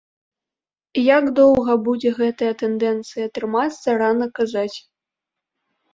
Як 1.17 1.25
доўга 1.39 1.75
будзе 1.89 2.09
гэтая 2.19 2.51
тэндэнцыя 2.63 3.27
трымацца, 3.39 3.87
рана 4.03 4.27
казаць. 4.41 4.77